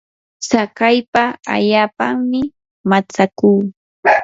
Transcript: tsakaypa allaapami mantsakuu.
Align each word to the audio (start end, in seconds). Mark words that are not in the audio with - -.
tsakaypa 0.43 1.23
allaapami 1.53 2.41
mantsakuu. 2.89 3.61